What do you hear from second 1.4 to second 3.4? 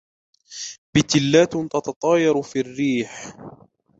تتطاير في الريح.